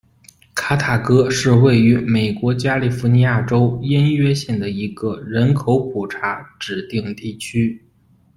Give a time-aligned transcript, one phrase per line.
[0.55, 7.85] 卡塔戈是位于美国加利福尼亚州因约县的一个人口普查指定地区。